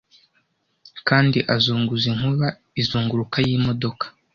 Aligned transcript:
Kandi 1.07 1.39
azunguza 1.55 2.05
inkuba 2.11 2.47
izunguruka 2.81 3.37
y'imodoka, 3.47 4.05